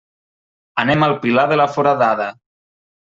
[0.85, 2.29] Anem al Pilar de la Foradada.